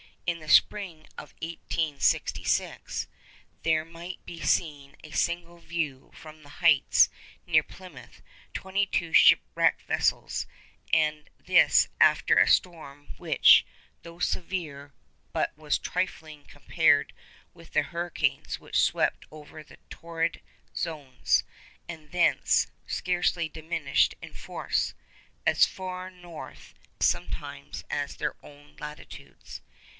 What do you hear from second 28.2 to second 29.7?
our own latitudes.